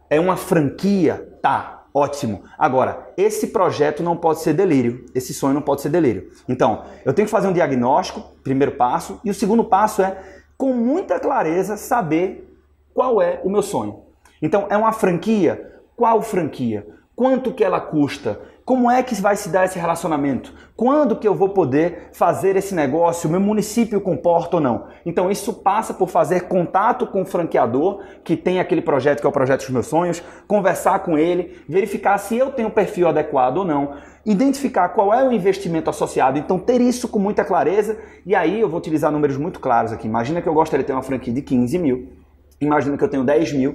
É 0.09 0.19
uma 0.19 0.37
franquia? 0.37 1.37
Tá, 1.41 1.85
ótimo. 1.93 2.43
Agora, 2.57 3.11
esse 3.17 3.47
projeto 3.47 4.03
não 4.03 4.15
pode 4.15 4.41
ser 4.41 4.53
delírio. 4.53 5.05
Esse 5.15 5.33
sonho 5.33 5.53
não 5.53 5.61
pode 5.61 5.81
ser 5.81 5.89
delírio. 5.89 6.29
Então, 6.47 6.83
eu 7.03 7.13
tenho 7.13 7.25
que 7.25 7.31
fazer 7.31 7.47
um 7.47 7.53
diagnóstico, 7.53 8.21
primeiro 8.43 8.73
passo, 8.73 9.19
e 9.23 9.29
o 9.29 9.33
segundo 9.33 9.63
passo 9.63 10.01
é, 10.01 10.17
com 10.57 10.73
muita 10.73 11.19
clareza, 11.19 11.77
saber 11.77 12.57
qual 12.93 13.21
é 13.21 13.41
o 13.43 13.49
meu 13.49 13.61
sonho. 13.61 14.01
Então, 14.41 14.67
é 14.69 14.77
uma 14.77 14.91
franquia? 14.91 15.81
Qual 15.95 16.21
franquia? 16.21 16.87
Quanto 17.15 17.53
que 17.53 17.63
ela 17.63 17.79
custa? 17.79 18.39
Como 18.65 18.89
é 18.89 19.03
que 19.03 19.13
vai 19.21 19.35
se 19.35 19.49
dar 19.49 19.65
esse 19.65 19.77
relacionamento? 19.77 20.51
Quando 20.75 21.15
que 21.15 21.27
eu 21.27 21.35
vou 21.35 21.49
poder 21.49 22.09
fazer 22.13 22.55
esse 22.55 22.73
negócio? 22.73 23.29
Meu 23.29 23.39
município 23.39 24.01
comporta 24.01 24.55
ou 24.55 24.61
não? 24.61 24.87
Então 25.05 25.29
isso 25.29 25.53
passa 25.53 25.93
por 25.93 26.09
fazer 26.09 26.47
contato 26.47 27.05
com 27.05 27.21
o 27.21 27.25
franqueador 27.25 28.01
que 28.23 28.35
tem 28.35 28.59
aquele 28.59 28.81
projeto 28.81 29.21
que 29.21 29.27
é 29.27 29.29
o 29.29 29.31
projeto 29.31 29.61
dos 29.61 29.69
meus 29.69 29.85
sonhos, 29.85 30.23
conversar 30.47 30.97
com 31.03 31.15
ele, 31.15 31.61
verificar 31.69 32.17
se 32.17 32.35
eu 32.35 32.49
tenho 32.53 32.69
o 32.69 32.71
perfil 32.71 33.07
adequado 33.07 33.57
ou 33.57 33.65
não, 33.65 33.97
identificar 34.25 34.89
qual 34.89 35.13
é 35.13 35.23
o 35.23 35.31
investimento 35.31 35.87
associado, 35.87 36.39
então 36.39 36.57
ter 36.57 36.81
isso 36.81 37.07
com 37.07 37.19
muita 37.19 37.45
clareza 37.45 37.99
e 38.25 38.33
aí 38.33 38.61
eu 38.61 38.67
vou 38.67 38.79
utilizar 38.79 39.11
números 39.11 39.37
muito 39.37 39.59
claros 39.59 39.91
aqui. 39.91 40.07
Imagina 40.07 40.41
que 40.41 40.49
eu 40.49 40.53
gostaria 40.55 40.83
de 40.83 40.87
ter 40.87 40.93
uma 40.93 41.03
franquia 41.03 41.31
de 41.31 41.43
15 41.43 41.77
mil, 41.77 42.13
imagina 42.59 42.97
que 42.97 43.03
eu 43.03 43.09
tenho 43.09 43.23
10 43.23 43.53
mil 43.53 43.71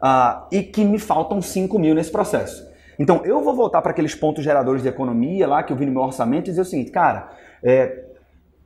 uh, 0.00 0.46
e 0.52 0.62
que 0.62 0.84
me 0.84 1.00
faltam 1.00 1.42
5 1.42 1.76
mil 1.76 1.92
nesse 1.92 2.12
processo. 2.12 2.68
Então 2.98 3.22
eu 3.24 3.42
vou 3.42 3.54
voltar 3.54 3.80
para 3.80 3.92
aqueles 3.92 4.14
pontos 4.14 4.42
geradores 4.42 4.82
de 4.82 4.88
economia 4.88 5.46
lá 5.46 5.62
que 5.62 5.72
eu 5.72 5.76
vi 5.76 5.86
no 5.86 5.92
meu 5.92 6.02
orçamento 6.02 6.48
e 6.48 6.50
dizer 6.50 6.62
o 6.62 6.64
seguinte, 6.64 6.90
cara, 6.90 7.30
é, 7.62 8.04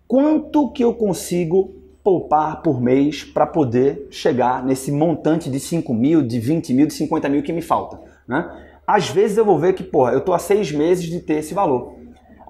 quanto 0.09 0.71
que 0.71 0.83
eu 0.83 0.95
consigo 0.95 1.75
poupar 2.03 2.63
por 2.63 2.81
mês 2.81 3.23
para 3.23 3.47
poder 3.47 4.09
chegar 4.11 4.65
nesse 4.65 4.91
montante 4.91 5.51
de 5.51 5.61
5 5.61 5.95
mil, 5.95 6.23
de 6.23 6.41
20 6.41 6.75
mil, 6.75 6.87
de 6.87 6.95
50 6.95 7.29
mil 7.29 7.43
que 7.43 7.53
me 7.53 7.63
falta? 7.63 8.01
Né? 8.27 8.51
Às 8.87 9.09
vezes 9.09 9.37
eu 9.37 9.45
vou 9.45 9.59
ver 9.59 9.75
que, 9.75 9.83
porra, 9.83 10.13
eu 10.13 10.19
estou 10.19 10.35
há 10.35 10.39
seis 10.39 10.73
meses 10.73 11.05
de 11.05 11.21
ter 11.21 11.35
esse 11.35 11.55
valor. 11.55 11.95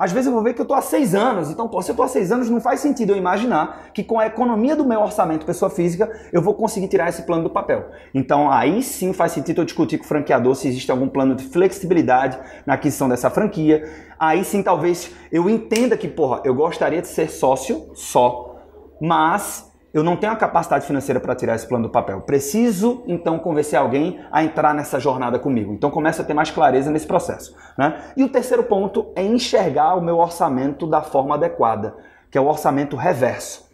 Às 0.03 0.11
vezes 0.11 0.27
eu 0.27 0.33
vou 0.33 0.43
ver 0.43 0.53
que 0.53 0.61
eu 0.61 0.65
estou 0.65 0.77
há 0.77 0.83
seis 0.83 1.15
anos, 1.15 1.49
então, 1.49 1.69
pô, 1.69 1.81
se 1.81 1.89
eu 1.89 1.93
estou 1.93 2.05
há 2.05 2.09
seis 2.09 2.33
anos, 2.33 2.51
não 2.51 2.61
faz 2.61 2.81
sentido 2.81 3.11
eu 3.11 3.17
imaginar 3.17 3.93
que 3.95 4.03
com 4.03 4.19
a 4.19 4.27
economia 4.27 4.75
do 4.75 4.85
meu 4.85 5.01
orçamento 5.01 5.47
pessoa 5.47 5.71
física, 5.71 6.11
eu 6.33 6.43
vou 6.43 6.55
conseguir 6.55 6.89
tirar 6.89 7.09
esse 7.09 7.23
plano 7.23 7.45
do 7.45 7.51
papel. 7.51 7.89
Então, 8.13 8.51
aí 8.51 8.83
sim 8.83 9.13
faz 9.13 9.31
sentido 9.31 9.61
eu 9.61 9.65
discutir 9.65 9.99
com 9.99 10.05
o 10.05 10.09
franqueador 10.09 10.57
se 10.57 10.67
existe 10.67 10.91
algum 10.91 11.09
plano 11.09 11.37
de 11.37 11.45
flexibilidade 11.45 12.37
na 12.67 12.75
aquisição 12.75 13.09
dessa 13.09 13.31
franquia. 13.31 13.89
Aí 14.19 14.45
sim, 14.45 14.61
talvez 14.61 15.13
eu 15.31 15.49
entenda 15.49 15.97
que, 15.97 16.09
porra, 16.09 16.41
eu 16.43 16.53
gostaria 16.53 17.01
de 17.01 17.07
ser 17.07 17.31
sócio 17.31 17.93
só, 17.95 18.57
mas 19.01 19.72
eu 19.93 20.03
não 20.03 20.17
tenho 20.17 20.33
a 20.33 20.37
capacidade 20.37 20.87
financeira 20.87 21.21
para 21.21 21.35
tirar 21.35 21.55
esse 21.55 21.67
plano 21.67 21.85
do 21.85 21.91
papel. 21.91 22.23
Preciso, 22.23 23.03
então, 23.07 23.39
convencer 23.39 23.79
alguém 23.79 24.21
a 24.31 24.43
entrar 24.43 24.75
nessa 24.75 24.99
jornada 24.99 25.39
comigo. 25.39 25.73
Então, 25.73 25.91
começa 25.91 26.23
a 26.23 26.25
ter 26.25 26.33
mais 26.33 26.51
clareza 26.51 26.91
nesse 26.91 27.07
processo. 27.07 27.55
Né? 27.77 28.01
E 28.17 28.25
o 28.25 28.29
terceiro 28.29 28.63
ponto 28.65 29.13
é 29.15 29.23
enxergar 29.23 29.95
o 29.95 30.01
meu 30.01 30.19
orçamento 30.19 30.87
da 30.87 31.03
forma 31.03 31.35
adequada, 31.35 31.95
que 32.31 32.39
é 32.39 32.41
o 32.41 32.47
orçamento 32.47 32.97
reverso. 32.97 33.71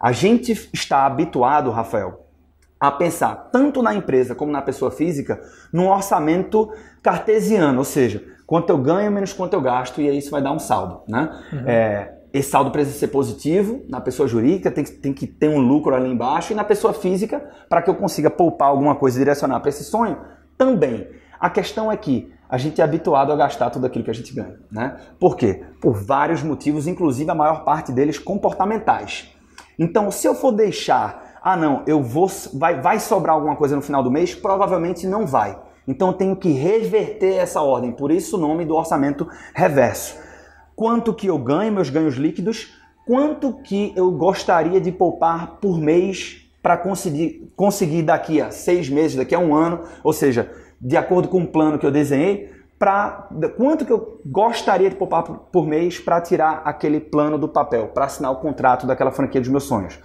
A 0.00 0.12
gente 0.12 0.52
está 0.72 1.04
habituado, 1.04 1.70
Rafael, 1.70 2.24
a 2.80 2.90
pensar 2.90 3.50
tanto 3.52 3.82
na 3.82 3.92
empresa 3.94 4.34
como 4.34 4.52
na 4.52 4.62
pessoa 4.62 4.90
física 4.90 5.40
num 5.72 5.88
orçamento 5.88 6.72
cartesiano, 7.02 7.78
ou 7.78 7.84
seja, 7.84 8.22
quanto 8.46 8.70
eu 8.70 8.78
ganho 8.78 9.10
menos 9.10 9.32
quanto 9.32 9.54
eu 9.54 9.60
gasto, 9.60 10.00
e 10.00 10.08
aí 10.08 10.18
isso 10.18 10.30
vai 10.30 10.40
dar 10.40 10.52
um 10.52 10.58
saldo. 10.58 11.02
Né? 11.08 11.28
Uhum. 11.52 11.62
É, 11.66 12.17
esse 12.32 12.50
saldo 12.50 12.70
precisa 12.70 12.98
ser 12.98 13.08
positivo, 13.08 13.82
na 13.88 14.00
pessoa 14.00 14.28
jurídica 14.28 14.70
tem 14.70 14.84
que, 14.84 14.92
tem 14.92 15.12
que 15.12 15.26
ter 15.26 15.48
um 15.48 15.58
lucro 15.58 15.94
ali 15.94 16.10
embaixo, 16.10 16.52
e 16.52 16.56
na 16.56 16.64
pessoa 16.64 16.92
física, 16.92 17.40
para 17.68 17.80
que 17.82 17.88
eu 17.88 17.94
consiga 17.94 18.30
poupar 18.30 18.68
alguma 18.68 18.94
coisa 18.94 19.16
e 19.16 19.20
direcionar 19.20 19.60
para 19.60 19.70
esse 19.70 19.84
sonho, 19.84 20.18
também. 20.56 21.08
A 21.40 21.48
questão 21.48 21.90
é 21.90 21.96
que 21.96 22.32
a 22.48 22.58
gente 22.58 22.80
é 22.80 22.84
habituado 22.84 23.32
a 23.32 23.36
gastar 23.36 23.70
tudo 23.70 23.86
aquilo 23.86 24.04
que 24.04 24.10
a 24.10 24.14
gente 24.14 24.34
ganha. 24.34 24.58
Né? 24.70 24.96
Por 25.18 25.36
quê? 25.36 25.64
Por 25.80 25.94
vários 25.94 26.42
motivos, 26.42 26.86
inclusive 26.86 27.30
a 27.30 27.34
maior 27.34 27.64
parte 27.64 27.92
deles 27.92 28.18
comportamentais. 28.18 29.32
Então, 29.78 30.10
se 30.10 30.26
eu 30.26 30.34
for 30.34 30.52
deixar, 30.52 31.38
ah 31.42 31.56
não, 31.56 31.82
eu 31.86 32.02
vou, 32.02 32.28
vai, 32.54 32.80
vai 32.80 32.98
sobrar 32.98 33.34
alguma 33.34 33.54
coisa 33.54 33.76
no 33.76 33.82
final 33.82 34.02
do 34.02 34.10
mês, 34.10 34.34
provavelmente 34.34 35.06
não 35.06 35.26
vai. 35.26 35.58
Então 35.86 36.08
eu 36.08 36.14
tenho 36.14 36.36
que 36.36 36.50
reverter 36.50 37.36
essa 37.36 37.62
ordem, 37.62 37.92
por 37.92 38.10
isso 38.10 38.36
o 38.36 38.40
nome 38.40 38.64
do 38.66 38.74
orçamento 38.74 39.26
reverso. 39.54 40.16
Quanto 40.78 41.12
que 41.12 41.26
eu 41.26 41.36
ganho, 41.36 41.72
meus 41.72 41.90
ganhos 41.90 42.14
líquidos, 42.14 42.72
quanto 43.04 43.52
que 43.64 43.92
eu 43.96 44.12
gostaria 44.12 44.80
de 44.80 44.92
poupar 44.92 45.56
por 45.60 45.76
mês 45.76 46.48
para 46.62 46.76
conseguir, 46.76 47.52
conseguir 47.56 48.02
daqui 48.02 48.40
a 48.40 48.52
seis 48.52 48.88
meses, 48.88 49.16
daqui 49.16 49.34
a 49.34 49.40
um 49.40 49.56
ano, 49.56 49.80
ou 50.04 50.12
seja, 50.12 50.48
de 50.80 50.96
acordo 50.96 51.26
com 51.26 51.42
o 51.42 51.46
plano 51.48 51.80
que 51.80 51.84
eu 51.84 51.90
desenhei, 51.90 52.52
para 52.78 53.28
quanto 53.56 53.84
que 53.84 53.92
eu 53.92 54.20
gostaria 54.24 54.88
de 54.88 54.94
poupar 54.94 55.24
por, 55.24 55.66
mês 55.66 55.98
para 55.98 56.20
tirar 56.20 56.62
aquele 56.64 57.00
plano 57.00 57.36
do 57.36 57.48
papel, 57.48 57.88
para 57.88 58.04
assinar 58.04 58.30
o 58.30 58.36
contrato 58.36 58.86
daquela 58.86 59.10
franquia 59.10 59.40
dos 59.40 59.50
meus 59.50 59.64
sonhos. 59.64 59.98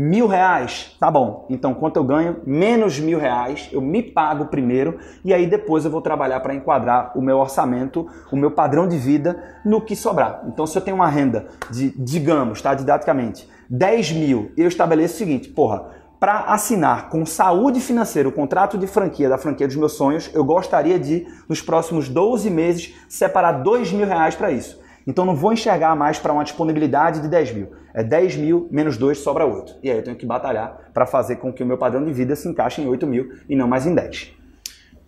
Mil 0.00 0.28
reais, 0.28 0.96
tá 1.00 1.10
bom. 1.10 1.44
Então, 1.50 1.74
quanto 1.74 1.96
eu 1.96 2.04
ganho? 2.04 2.36
Menos 2.46 3.00
mil 3.00 3.18
reais, 3.18 3.68
eu 3.72 3.80
me 3.80 4.00
pago 4.00 4.44
primeiro 4.44 4.96
e 5.24 5.34
aí 5.34 5.44
depois 5.44 5.84
eu 5.84 5.90
vou 5.90 6.00
trabalhar 6.00 6.38
para 6.38 6.54
enquadrar 6.54 7.10
o 7.18 7.20
meu 7.20 7.36
orçamento, 7.38 8.06
o 8.30 8.36
meu 8.36 8.52
padrão 8.52 8.86
de 8.86 8.96
vida 8.96 9.42
no 9.64 9.80
que 9.80 9.96
sobrar. 9.96 10.44
Então, 10.46 10.68
se 10.68 10.78
eu 10.78 10.82
tenho 10.82 10.94
uma 10.94 11.08
renda 11.08 11.48
de, 11.68 11.90
digamos, 11.98 12.62
tá, 12.62 12.74
didaticamente, 12.74 13.50
10 13.68 14.12
mil, 14.12 14.52
eu 14.56 14.68
estabeleço 14.68 15.16
o 15.16 15.18
seguinte, 15.18 15.48
porra, 15.48 15.86
para 16.20 16.42
assinar 16.42 17.08
com 17.08 17.26
saúde 17.26 17.80
financeira 17.80 18.28
o 18.28 18.32
contrato 18.32 18.78
de 18.78 18.86
franquia 18.86 19.28
da 19.28 19.36
franquia 19.36 19.66
dos 19.66 19.74
meus 19.74 19.94
sonhos, 19.94 20.30
eu 20.32 20.44
gostaria 20.44 20.96
de, 20.96 21.26
nos 21.48 21.60
próximos 21.60 22.08
12 22.08 22.48
meses, 22.50 22.94
separar 23.08 23.64
2 23.64 23.90
mil 23.90 24.06
reais 24.06 24.36
para 24.36 24.52
isso. 24.52 24.78
Então 25.08 25.24
não 25.24 25.34
vou 25.34 25.54
enxergar 25.54 25.96
mais 25.96 26.18
para 26.18 26.34
uma 26.34 26.44
disponibilidade 26.44 27.22
de 27.22 27.28
10 27.28 27.52
mil. 27.54 27.72
É 27.94 28.04
10 28.04 28.36
mil 28.36 28.68
menos 28.70 28.98
2 28.98 29.16
sobra 29.16 29.46
8. 29.46 29.78
E 29.82 29.90
aí 29.90 29.96
eu 29.96 30.04
tenho 30.04 30.14
que 30.14 30.26
batalhar 30.26 30.90
para 30.92 31.06
fazer 31.06 31.36
com 31.36 31.50
que 31.50 31.62
o 31.62 31.66
meu 31.66 31.78
padrão 31.78 32.04
de 32.04 32.12
vida 32.12 32.36
se 32.36 32.46
encaixe 32.46 32.82
em 32.82 32.86
8 32.86 33.06
mil 33.06 33.32
e 33.48 33.56
não 33.56 33.66
mais 33.66 33.86
em 33.86 33.94
10. 33.94 34.34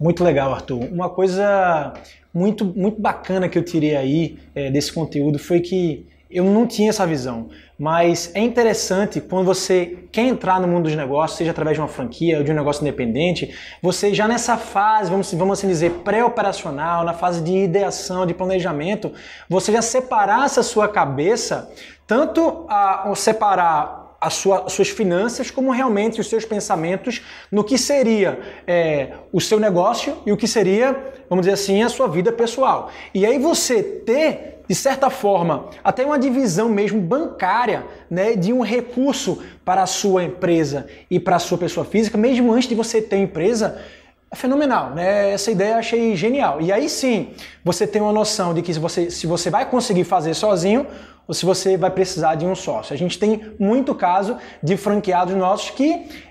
Muito 0.00 0.24
legal, 0.24 0.54
Arthur. 0.54 0.88
Uma 0.90 1.10
coisa 1.10 1.92
muito, 2.32 2.64
muito 2.64 2.98
bacana 2.98 3.46
que 3.46 3.58
eu 3.58 3.62
tirei 3.62 3.94
aí 3.94 4.38
é, 4.54 4.70
desse 4.70 4.90
conteúdo 4.90 5.38
foi 5.38 5.60
que 5.60 6.06
eu 6.30 6.44
não 6.44 6.66
tinha 6.66 6.90
essa 6.90 7.06
visão, 7.06 7.48
mas 7.76 8.30
é 8.34 8.40
interessante 8.40 9.20
quando 9.20 9.46
você 9.46 10.04
quer 10.12 10.26
entrar 10.26 10.60
no 10.60 10.68
mundo 10.68 10.84
dos 10.84 10.94
negócios, 10.94 11.38
seja 11.38 11.50
através 11.50 11.76
de 11.76 11.80
uma 11.80 11.88
franquia 11.88 12.38
ou 12.38 12.44
de 12.44 12.52
um 12.52 12.54
negócio 12.54 12.82
independente, 12.82 13.52
você 13.82 14.14
já 14.14 14.28
nessa 14.28 14.56
fase, 14.56 15.10
vamos, 15.10 15.32
vamos 15.32 15.58
assim 15.58 15.66
dizer, 15.66 15.90
pré-operacional, 16.04 17.04
na 17.04 17.14
fase 17.14 17.40
de 17.40 17.64
ideação, 17.64 18.26
de 18.26 18.34
planejamento, 18.34 19.12
você 19.48 19.72
já 19.72 19.82
separasse 19.82 20.60
a 20.60 20.62
sua 20.62 20.86
cabeça, 20.86 21.72
tanto 22.06 22.64
a, 22.68 23.10
separar 23.16 24.16
a 24.20 24.30
sua, 24.30 24.66
as 24.66 24.72
suas 24.72 24.90
finanças, 24.90 25.50
como 25.50 25.72
realmente 25.72 26.20
os 26.20 26.28
seus 26.28 26.44
pensamentos 26.44 27.22
no 27.50 27.64
que 27.64 27.78
seria 27.78 28.38
é, 28.66 29.14
o 29.32 29.40
seu 29.40 29.58
negócio 29.58 30.18
e 30.26 30.30
o 30.30 30.36
que 30.36 30.46
seria, 30.46 30.92
vamos 31.28 31.46
dizer 31.46 31.54
assim, 31.54 31.82
a 31.82 31.88
sua 31.88 32.06
vida 32.06 32.30
pessoal. 32.30 32.90
E 33.14 33.24
aí 33.24 33.38
você 33.38 33.82
ter 33.82 34.59
de 34.70 34.76
certa 34.76 35.10
forma, 35.10 35.64
até 35.82 36.06
uma 36.06 36.16
divisão 36.16 36.68
mesmo 36.68 37.00
bancária 37.00 37.84
né, 38.08 38.36
de 38.36 38.52
um 38.52 38.60
recurso 38.60 39.42
para 39.64 39.82
a 39.82 39.86
sua 39.86 40.22
empresa 40.22 40.86
e 41.10 41.18
para 41.18 41.34
a 41.34 41.38
sua 41.40 41.58
pessoa 41.58 41.84
física, 41.84 42.16
mesmo 42.16 42.52
antes 42.52 42.68
de 42.68 42.76
você 42.76 43.02
ter 43.02 43.16
empresa, 43.16 43.80
é 44.30 44.36
fenomenal, 44.36 44.90
né? 44.90 45.32
Essa 45.32 45.50
ideia 45.50 45.72
eu 45.72 45.78
achei 45.78 46.14
genial. 46.14 46.60
E 46.60 46.70
aí 46.70 46.88
sim, 46.88 47.30
você 47.64 47.84
tem 47.84 48.00
uma 48.00 48.12
noção 48.12 48.54
de 48.54 48.62
que 48.62 48.72
se 48.72 48.78
você, 48.78 49.10
se 49.10 49.26
você 49.26 49.50
vai 49.50 49.68
conseguir 49.68 50.04
fazer 50.04 50.34
sozinho 50.34 50.86
ou 51.26 51.34
se 51.34 51.44
você 51.44 51.76
vai 51.76 51.90
precisar 51.90 52.36
de 52.36 52.46
um 52.46 52.54
sócio. 52.54 52.94
A 52.94 52.96
gente 52.96 53.18
tem 53.18 53.52
muito 53.58 53.92
caso 53.92 54.36
de 54.62 54.76
franqueados 54.76 55.34
nossos 55.34 55.70
que 55.70 56.30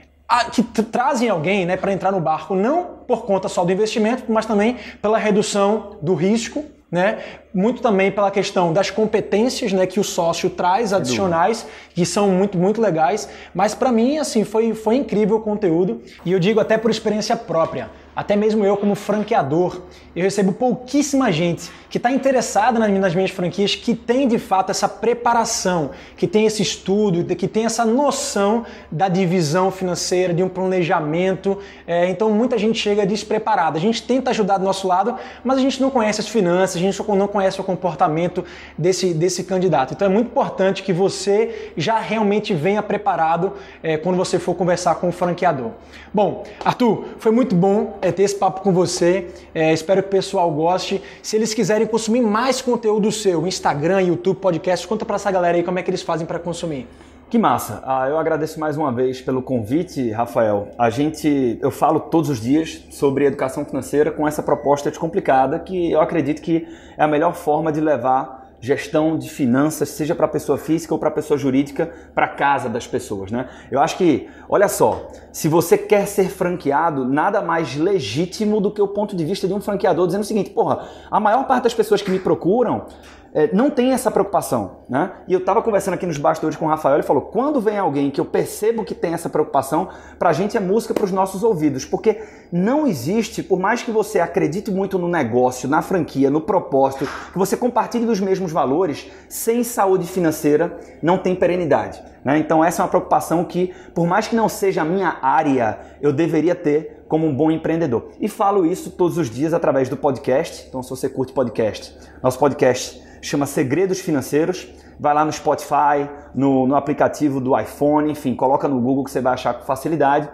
que 0.53 0.63
trazem 0.83 1.27
alguém 1.27 1.65
né, 1.65 1.75
para 1.75 1.91
entrar 1.91 2.11
no 2.11 2.21
barco, 2.21 2.55
não 2.55 2.99
por 3.05 3.25
conta 3.25 3.49
só 3.49 3.65
do 3.65 3.71
investimento, 3.73 4.25
mas 4.29 4.45
também 4.45 4.77
pela 5.01 5.17
redução 5.17 5.97
do 6.03 6.13
risco 6.13 6.63
né? 6.91 7.19
Muito 7.53 7.81
também 7.81 8.11
pela 8.11 8.31
questão 8.31 8.73
das 8.73 8.89
competências, 8.89 9.71
né, 9.71 9.85
que 9.85 9.99
o 9.99 10.03
sócio 10.03 10.49
traz 10.49 10.91
adicionais, 10.93 11.65
que 11.93 12.05
são 12.05 12.29
muito 12.29 12.57
muito 12.57 12.81
legais, 12.81 13.29
mas 13.53 13.75
para 13.75 13.91
mim 13.91 14.17
assim 14.17 14.43
foi 14.43 14.73
foi 14.73 14.95
incrível 14.95 15.37
o 15.37 15.41
conteúdo 15.41 16.01
e 16.25 16.31
eu 16.31 16.39
digo 16.39 16.59
até 16.59 16.77
por 16.77 16.89
experiência 16.89 17.35
própria. 17.35 17.89
Até 18.19 18.35
mesmo 18.35 18.65
eu, 18.65 18.75
como 18.75 18.95
franqueador, 18.95 19.81
eu 20.13 20.23
recebo 20.23 20.51
pouquíssima 20.51 21.31
gente 21.31 21.71
que 21.89 21.97
está 21.97 22.11
interessada 22.11 22.77
nas 22.77 23.15
minhas 23.15 23.31
franquias, 23.31 23.75
que 23.75 23.95
tem 23.95 24.27
de 24.27 24.37
fato 24.37 24.69
essa 24.69 24.89
preparação, 24.89 25.91
que 26.17 26.27
tem 26.27 26.45
esse 26.45 26.61
estudo, 26.61 27.23
que 27.33 27.47
tem 27.47 27.65
essa 27.65 27.85
noção 27.85 28.65
da 28.91 29.07
divisão 29.07 29.71
financeira, 29.71 30.33
de 30.33 30.43
um 30.43 30.49
planejamento. 30.49 31.59
É, 31.87 32.09
então 32.09 32.29
muita 32.29 32.57
gente 32.57 32.77
chega 32.77 33.05
despreparada. 33.05 33.77
A 33.77 33.81
gente 33.81 34.03
tenta 34.03 34.31
ajudar 34.31 34.57
do 34.57 34.65
nosso 34.65 34.85
lado, 34.85 35.15
mas 35.41 35.57
a 35.57 35.61
gente 35.61 35.81
não 35.81 35.89
conhece 35.89 36.19
as 36.19 36.27
finanças, 36.27 36.75
a 36.75 36.79
gente 36.79 37.01
não 37.07 37.27
conhece 37.27 37.61
o 37.61 37.63
comportamento 37.63 38.43
desse, 38.77 39.13
desse 39.13 39.45
candidato. 39.45 39.93
Então 39.93 40.05
é 40.05 40.11
muito 40.11 40.27
importante 40.27 40.83
que 40.83 40.91
você 40.91 41.71
já 41.77 41.99
realmente 41.99 42.53
venha 42.53 42.83
preparado 42.83 43.53
é, 43.81 43.95
quando 43.95 44.17
você 44.17 44.37
for 44.37 44.53
conversar 44.53 44.95
com 44.95 45.07
o 45.07 45.11
franqueador. 45.11 45.71
Bom, 46.13 46.43
Arthur, 46.65 47.05
foi 47.17 47.31
muito 47.31 47.55
bom 47.55 47.97
é, 48.09 48.11
ter 48.11 48.23
esse 48.23 48.35
papo 48.35 48.61
com 48.61 48.73
você. 48.73 49.27
É, 49.53 49.73
espero 49.73 50.01
que 50.01 50.09
o 50.09 50.11
pessoal 50.11 50.51
goste. 50.51 51.01
Se 51.21 51.35
eles 51.35 51.53
quiserem 51.53 51.87
consumir 51.87 52.21
mais 52.21 52.61
conteúdo 52.61 53.11
seu, 53.11 53.47
Instagram, 53.47 54.01
YouTube, 54.01 54.37
podcast, 54.37 54.87
conta 54.87 55.05
para 55.05 55.15
essa 55.15 55.31
galera 55.31 55.57
aí 55.57 55.63
como 55.63 55.79
é 55.79 55.83
que 55.83 55.89
eles 55.89 56.01
fazem 56.01 56.27
para 56.27 56.39
consumir. 56.39 56.87
Que 57.29 57.37
massa! 57.37 57.83
Ah, 57.85 58.09
eu 58.09 58.17
agradeço 58.17 58.59
mais 58.59 58.75
uma 58.75 58.91
vez 58.91 59.21
pelo 59.21 59.43
convite, 59.43 60.09
Rafael. 60.09 60.69
A 60.79 60.89
gente, 60.89 61.59
eu 61.61 61.69
falo 61.69 61.99
todos 61.99 62.27
os 62.27 62.41
dias 62.41 62.83
sobre 62.89 63.25
educação 63.25 63.63
financeira 63.63 64.09
com 64.09 64.27
essa 64.27 64.41
proposta 64.41 64.89
descomplicada 64.89 65.59
que 65.59 65.91
eu 65.91 66.01
acredito 66.01 66.41
que 66.41 66.67
é 66.97 67.03
a 67.03 67.07
melhor 67.07 67.35
forma 67.35 67.71
de 67.71 67.79
levar 67.79 68.38
gestão 68.61 69.17
de 69.17 69.29
finanças, 69.29 69.89
seja 69.89 70.13
para 70.13 70.27
pessoa 70.27 70.57
física 70.57 70.93
ou 70.93 70.99
para 70.99 71.09
pessoa 71.09 71.37
jurídica, 71.37 71.91
para 72.13 72.27
casa 72.27 72.67
das 72.67 72.85
pessoas, 72.85 73.31
né? 73.31 73.47
Eu 73.71 73.79
acho 73.79 73.97
que, 73.97 74.27
olha 74.49 74.67
só, 74.67 75.07
se 75.31 75.47
você 75.47 75.77
quer 75.77 76.05
ser 76.05 76.29
franqueado, 76.29 77.05
nada 77.05 77.41
mais 77.41 77.75
legítimo 77.75 78.59
do 78.59 78.71
que 78.71 78.81
o 78.81 78.87
ponto 78.87 79.15
de 79.15 79.23
vista 79.23 79.47
de 79.47 79.53
um 79.53 79.61
franqueador 79.61 80.05
dizendo 80.07 80.23
o 80.23 80.25
seguinte, 80.25 80.49
porra, 80.49 80.87
a 81.09 81.19
maior 81.19 81.47
parte 81.47 81.63
das 81.63 81.73
pessoas 81.73 82.01
que 82.01 82.11
me 82.11 82.19
procuram 82.19 82.85
é, 83.33 83.53
não 83.53 83.69
tem 83.69 83.91
essa 83.91 84.09
preocupação, 84.09 84.79
né? 84.89 85.11
E 85.27 85.33
eu 85.33 85.39
estava 85.39 85.61
conversando 85.61 85.93
aqui 85.93 86.05
nos 86.05 86.17
bastidores 86.17 86.57
com 86.57 86.65
o 86.65 86.67
Rafael, 86.67 86.95
ele 86.95 87.03
falou, 87.03 87.23
quando 87.23 87.61
vem 87.61 87.77
alguém 87.77 88.09
que 88.09 88.19
eu 88.19 88.25
percebo 88.25 88.83
que 88.83 88.95
tem 88.95 89.13
essa 89.13 89.29
preocupação, 89.29 89.89
para 90.17 90.29
a 90.29 90.33
gente 90.33 90.57
é 90.57 90.59
música 90.59 90.93
para 90.93 91.03
os 91.03 91.11
nossos 91.11 91.43
ouvidos, 91.43 91.85
porque 91.85 92.21
não 92.51 92.87
existe, 92.87 93.43
por 93.43 93.59
mais 93.59 93.83
que 93.83 93.91
você 93.91 94.19
acredite 94.19 94.71
muito 94.71 94.97
no 94.97 95.07
negócio, 95.07 95.69
na 95.69 95.81
franquia, 95.81 96.29
no 96.29 96.41
propósito, 96.41 97.07
que 97.31 97.37
você 97.37 97.55
compartilhe 97.55 98.05
dos 98.05 98.19
mesmos 98.19 98.51
valores, 98.51 99.11
sem 99.27 99.63
saúde 99.63 100.07
financeira 100.07 100.77
não 101.01 101.17
tem 101.17 101.35
perenidade. 101.35 102.01
Né? 102.23 102.37
Então 102.39 102.63
essa 102.63 102.81
é 102.81 102.83
uma 102.83 102.89
preocupação 102.89 103.43
que, 103.45 103.73
por 103.93 104.07
mais 104.07 104.27
que 104.27 104.35
não 104.35 104.49
seja 104.49 104.81
a 104.81 104.85
minha 104.85 105.17
área, 105.21 105.79
eu 106.01 106.11
deveria 106.11 106.55
ter 106.55 106.99
como 107.07 107.25
um 107.25 107.35
bom 107.35 107.49
empreendedor. 107.49 108.11
E 108.19 108.27
falo 108.27 108.65
isso 108.65 108.91
todos 108.91 109.17
os 109.17 109.29
dias 109.29 109.53
através 109.53 109.89
do 109.89 109.97
podcast. 109.97 110.67
Então, 110.69 110.83
se 110.83 110.91
você 110.91 111.09
curte 111.09 111.33
podcast, 111.33 111.97
nosso 112.21 112.37
podcast 112.37 113.08
chama 113.21 113.45
Segredos 113.45 113.99
Financeiros. 113.99 114.67
Vai 114.99 115.13
lá 115.13 115.23
no 115.23 115.31
Spotify, 115.31 116.09
no, 116.35 116.67
no 116.67 116.75
aplicativo 116.75 117.39
do 117.39 117.57
iPhone, 117.57 118.11
enfim, 118.11 118.35
coloca 118.35 118.67
no 118.67 118.79
Google 118.81 119.03
que 119.03 119.11
você 119.11 119.21
vai 119.21 119.33
achar 119.33 119.53
com 119.53 119.65
facilidade. 119.65 120.29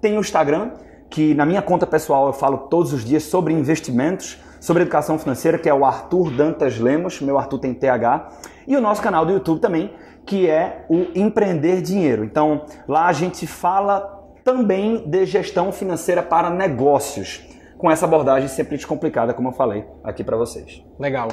Tem 0.00 0.16
o 0.16 0.20
Instagram, 0.20 0.72
que 1.08 1.34
na 1.34 1.46
minha 1.46 1.62
conta 1.62 1.86
pessoal 1.86 2.26
eu 2.26 2.32
falo 2.32 2.58
todos 2.68 2.92
os 2.92 3.04
dias 3.04 3.22
sobre 3.22 3.52
investimentos, 3.54 4.38
sobre 4.60 4.82
educação 4.82 5.18
financeira, 5.18 5.58
que 5.58 5.68
é 5.68 5.74
o 5.74 5.84
Arthur 5.84 6.30
Dantas 6.30 6.78
Lemos, 6.78 7.20
meu 7.20 7.38
Arthur 7.38 7.58
tem 7.58 7.74
TH, 7.74 8.28
e 8.68 8.76
o 8.76 8.80
nosso 8.80 9.00
canal 9.00 9.24
do 9.24 9.32
YouTube 9.32 9.58
também, 9.58 9.92
que 10.26 10.48
é 10.48 10.84
o 10.88 11.06
Empreender 11.14 11.80
Dinheiro. 11.80 12.24
Então, 12.24 12.66
lá 12.86 13.06
a 13.06 13.12
gente 13.12 13.46
fala 13.46 14.20
também 14.44 15.08
de 15.08 15.24
gestão 15.24 15.72
financeira 15.72 16.22
para 16.22 16.50
negócios 16.50 17.42
com 17.80 17.90
essa 17.90 18.04
abordagem 18.04 18.46
sempre 18.46 18.76
descomplicada, 18.76 19.32
como 19.32 19.48
eu 19.48 19.52
falei 19.52 19.86
aqui 20.04 20.22
para 20.22 20.36
vocês. 20.36 20.82
Legal. 20.98 21.28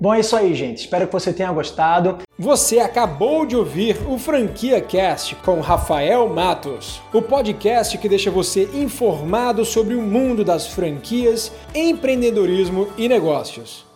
Bom, 0.00 0.14
é 0.14 0.20
isso 0.20 0.36
aí, 0.36 0.54
gente. 0.54 0.78
Espero 0.78 1.06
que 1.06 1.12
você 1.12 1.32
tenha 1.32 1.50
gostado. 1.50 2.18
Você 2.38 2.78
acabou 2.78 3.44
de 3.44 3.56
ouvir 3.56 3.96
o 4.08 4.16
Franquia 4.16 4.80
Cast 4.80 5.34
com 5.36 5.60
Rafael 5.60 6.28
Matos, 6.28 7.02
o 7.12 7.20
podcast 7.20 7.98
que 7.98 8.08
deixa 8.08 8.30
você 8.30 8.68
informado 8.74 9.64
sobre 9.64 9.96
o 9.96 10.02
mundo 10.02 10.44
das 10.44 10.68
franquias, 10.68 11.52
empreendedorismo 11.74 12.88
e 12.96 13.08
negócios. 13.08 13.87